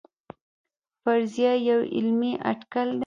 [1.01, 2.99] فرضیه یو علمي اټکل دی